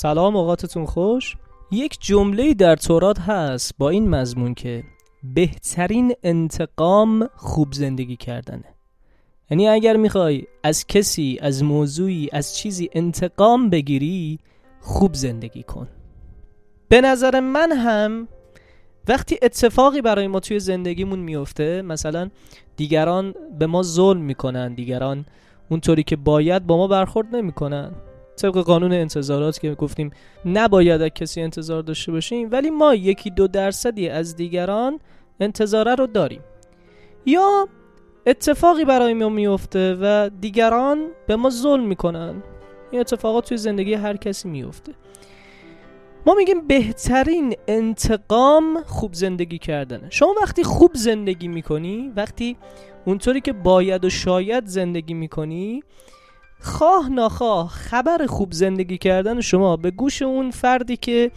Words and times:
سلام 0.00 0.36
اوقاتتون 0.36 0.86
خوش. 0.86 1.36
یک 1.70 1.98
جمله 2.00 2.54
در 2.54 2.76
تورات 2.76 3.20
هست 3.20 3.74
با 3.78 3.90
این 3.90 4.08
مضمون 4.10 4.54
که 4.54 4.84
بهترین 5.34 6.14
انتقام 6.22 7.28
خوب 7.36 7.72
زندگی 7.72 8.16
کردنه. 8.16 8.64
یعنی 9.50 9.68
اگر 9.68 9.96
می‌خوای 9.96 10.44
از 10.62 10.86
کسی 10.86 11.38
از 11.42 11.64
موضوعی 11.64 12.28
از 12.32 12.56
چیزی 12.56 12.90
انتقام 12.92 13.70
بگیری 13.70 14.38
خوب 14.80 15.14
زندگی 15.14 15.62
کن. 15.62 15.88
به 16.88 17.00
نظر 17.00 17.40
من 17.40 17.72
هم 17.72 18.28
وقتی 19.08 19.38
اتفاقی 19.42 20.02
برای 20.02 20.26
ما 20.26 20.40
توی 20.40 20.60
زندگیمون 20.60 21.18
میفته 21.18 21.82
مثلا 21.82 22.30
دیگران 22.76 23.34
به 23.58 23.66
ما 23.66 23.82
ظلم 23.82 24.20
می‌کنن 24.20 24.74
دیگران 24.74 25.26
اونطوری 25.68 26.02
که 26.02 26.16
باید 26.16 26.66
با 26.66 26.76
ما 26.76 26.86
برخورد 26.86 27.36
نمی‌کنن. 27.36 27.92
طبق 28.38 28.58
قانون 28.58 28.92
انتظارات 28.92 29.58
که 29.60 29.74
گفتیم 29.74 30.10
نباید 30.44 31.02
از 31.02 31.10
کسی 31.10 31.40
انتظار 31.40 31.82
داشته 31.82 32.12
باشیم 32.12 32.48
ولی 32.52 32.70
ما 32.70 32.94
یکی 32.94 33.30
دو 33.30 33.46
درصدی 33.48 34.08
از 34.08 34.36
دیگران 34.36 35.00
انتظاره 35.40 35.94
رو 35.94 36.06
داریم. 36.06 36.40
یا 37.26 37.68
اتفاقی 38.26 38.84
برای 38.84 39.14
ما 39.14 39.28
میفته 39.28 39.96
و 40.00 40.30
دیگران 40.40 41.08
به 41.26 41.36
ما 41.36 41.50
ظلم 41.50 41.86
می‌کنن. 41.86 42.42
این 42.90 43.00
اتفاقات 43.00 43.48
توی 43.48 43.56
زندگی 43.56 43.94
هر 43.94 44.16
کسی 44.16 44.48
میفته 44.48 44.92
ما 46.26 46.34
میگیم 46.34 46.66
بهترین 46.66 47.56
انتقام 47.68 48.82
خوب 48.82 49.14
زندگی 49.14 49.58
کردنه. 49.58 50.10
شما 50.10 50.34
وقتی 50.42 50.64
خوب 50.64 50.90
زندگی 50.94 51.48
می‌کنی 51.48 52.12
وقتی 52.16 52.56
اونطوری 53.04 53.40
که 53.40 53.52
باید 53.52 54.04
و 54.04 54.10
شاید 54.10 54.66
زندگی 54.66 55.14
می‌کنی 55.14 55.82
خواه 56.60 57.08
ناخواه 57.08 57.68
خبر 57.68 58.26
خوب 58.26 58.52
زندگی 58.52 58.98
کردن 58.98 59.40
شما 59.40 59.76
به 59.76 59.90
گوش 59.90 60.22
اون 60.22 60.50
فردی 60.50 60.96
که 60.96 61.30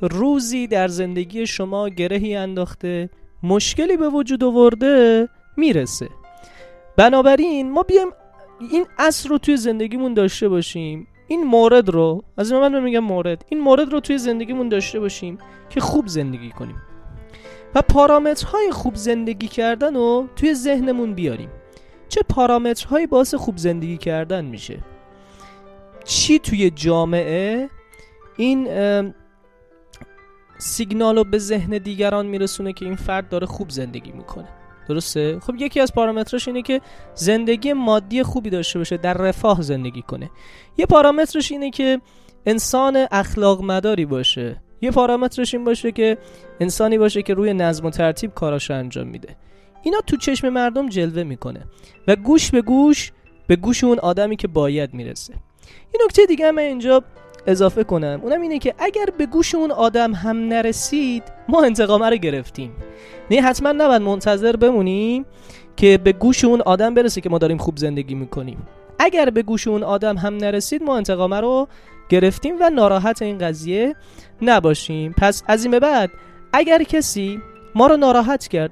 روزی 0.00 0.66
در 0.66 0.88
زندگی 0.88 1.46
شما 1.46 1.88
گرهی 1.88 2.36
انداخته 2.36 3.10
مشکلی 3.42 3.96
به 3.96 4.08
وجود 4.08 4.44
آورده 4.44 5.28
می‌رسه. 5.56 6.08
بنابراین 6.96 7.70
ما 7.70 7.82
بیایم 7.82 8.08
این 8.70 8.86
اصل 8.98 9.28
رو 9.28 9.38
توی 9.38 9.56
زندگیمون 9.56 10.14
داشته 10.14 10.48
باشیم. 10.48 11.06
این 11.28 11.44
مورد 11.44 11.88
رو 11.88 12.24
از 12.36 12.52
این 12.52 12.60
من 12.60 12.82
میگم 12.82 12.98
مورد 12.98 13.44
این 13.48 13.60
مورد 13.60 13.92
رو 13.92 14.00
توی 14.00 14.18
زندگیمون 14.18 14.68
داشته 14.68 15.00
باشیم 15.00 15.38
که 15.70 15.80
خوب 15.80 16.06
زندگی 16.06 16.50
کنیم. 16.50 16.76
و 17.74 17.82
پارامترهای 17.82 18.70
خوب 18.70 18.94
زندگی 18.94 19.48
کردن 19.48 19.94
رو 19.94 20.28
توی 20.36 20.54
ذهنمون 20.54 21.14
بیاریم. 21.14 21.48
چه 22.14 22.22
پارامترهایی 22.28 23.06
باعث 23.06 23.34
خوب 23.34 23.56
زندگی 23.56 23.96
کردن 23.96 24.44
میشه. 24.44 24.78
چی 26.04 26.38
توی 26.38 26.70
جامعه؟ 26.70 27.70
این 28.36 28.68
سیگنال 30.58 31.16
رو 31.16 31.24
به 31.24 31.38
ذهن 31.38 31.78
دیگران 31.78 32.26
میرسونه 32.26 32.72
که 32.72 32.84
این 32.84 32.96
فرد 32.96 33.28
داره 33.28 33.46
خوب 33.46 33.70
زندگی 33.70 34.12
می‌کنه. 34.12 34.48
درسته؟ 34.88 35.40
خب 35.40 35.54
یکی 35.58 35.80
از 35.80 35.94
پارامترش 35.94 36.48
اینه 36.48 36.62
که 36.62 36.80
زندگی 37.14 37.72
مادی 37.72 38.22
خوبی 38.22 38.50
داشته 38.50 38.78
باشه 38.78 38.96
در 38.96 39.14
رفاه 39.14 39.62
زندگی 39.62 40.02
کنه. 40.02 40.30
یه 40.76 40.86
پارامترش 40.86 41.52
اینه 41.52 41.70
که 41.70 42.00
انسان 42.46 43.06
اخلاق 43.10 43.62
مداری 43.62 44.06
باشه. 44.06 44.62
یه 44.80 44.90
پارامترش 44.90 45.54
این 45.54 45.64
باشه 45.64 45.92
که 45.92 46.18
انسانی 46.60 46.98
باشه 46.98 47.22
که 47.22 47.34
روی 47.34 47.54
نظم 47.54 47.86
و 47.86 47.90
ترتیب 47.90 48.34
کاراش 48.34 48.70
انجام 48.70 49.06
میده. 49.06 49.36
اینا 49.84 49.98
تو 50.06 50.16
چشم 50.16 50.48
مردم 50.48 50.88
جلوه 50.88 51.22
می‌کنه 51.22 51.60
و 52.08 52.16
گوش 52.16 52.50
به 52.50 52.62
گوش 52.62 53.12
به 53.46 53.56
گوش 53.56 53.84
اون 53.84 53.98
آدمی 53.98 54.36
که 54.36 54.48
باید 54.48 54.94
می‌رسه. 54.94 55.34
این 55.92 56.02
نکته 56.04 56.26
دیگه 56.26 56.50
من 56.50 56.62
اینجا 56.62 57.02
اضافه 57.46 57.84
کنم 57.84 58.20
اونم 58.22 58.40
اینه 58.40 58.58
که 58.58 58.74
اگر 58.78 59.06
به 59.18 59.26
گوش 59.26 59.54
اون 59.54 59.70
آدم 59.70 60.12
هم 60.12 60.36
نرسید 60.48 61.22
ما 61.48 61.64
انتقامه 61.64 62.10
رو 62.10 62.16
گرفتیم. 62.16 62.72
نه 63.30 63.40
حتما 63.40 63.72
نباید 63.72 64.02
منتظر 64.02 64.56
بمونیم 64.56 65.26
که 65.76 65.98
به 66.04 66.12
گوش 66.12 66.44
اون 66.44 66.60
آدم 66.60 66.94
برسه 66.94 67.20
که 67.20 67.28
ما 67.28 67.38
داریم 67.38 67.58
خوب 67.58 67.76
زندگی 67.76 68.14
می‌کنیم. 68.14 68.66
اگر 68.98 69.30
به 69.30 69.42
گوش 69.42 69.68
اون 69.68 69.82
آدم 69.82 70.16
هم 70.16 70.36
نرسید 70.36 70.82
ما 70.82 70.96
انتقامه 70.96 71.40
رو 71.40 71.68
گرفتیم 72.08 72.56
و 72.60 72.70
ناراحت 72.70 73.22
این 73.22 73.38
قضیه 73.38 73.96
نباشیم. 74.42 75.14
پس 75.18 75.42
از 75.46 75.64
این 75.64 75.70
به 75.70 75.80
بعد 75.80 76.10
اگر 76.52 76.82
کسی 76.82 77.40
ما 77.74 77.86
رو 77.86 77.96
ناراحت 77.96 78.48
کرد 78.48 78.70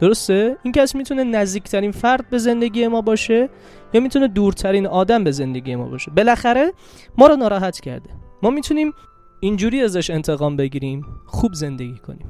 درسته؟ 0.00 0.56
این 0.62 0.72
کس 0.72 0.94
می‌تونه 0.94 1.24
نزدیکترین 1.24 1.92
فرد 1.92 2.30
به 2.30 2.38
زندگی 2.38 2.86
ما 2.86 3.00
باشه 3.00 3.48
یا 3.92 4.00
می‌تونه 4.00 4.28
دورترین 4.28 4.86
آدم 4.86 5.24
به 5.24 5.30
زندگی 5.30 5.76
ما 5.76 5.84
باشه؟ 5.84 6.10
بالاخره 6.10 6.72
ما 7.18 7.26
رو 7.26 7.36
ناراحت 7.36 7.80
کرده. 7.80 8.10
ما 8.42 8.50
می‌تونیم 8.50 8.92
اینجوری 9.40 9.82
ازش 9.82 10.10
انتقام 10.10 10.56
بگیریم 10.56 11.06
خوب 11.26 11.54
زندگی 11.54 11.98
کنیم. 11.98 12.26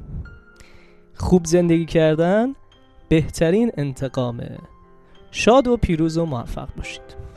خوب 1.13 1.45
زندگی 1.45 1.85
کردن 1.85 2.55
بهترین 3.09 3.71
انتقامه. 3.77 4.57
شاد 5.31 5.67
و 5.67 5.77
پیروز 5.77 6.17
و 6.17 6.25
موفق 6.25 6.67
باشید. 6.77 7.30